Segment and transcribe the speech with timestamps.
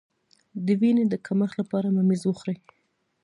[0.65, 2.57] د وینې د کمښت لپاره ممیز وخورئ